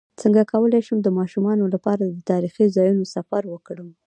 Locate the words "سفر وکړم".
3.15-3.89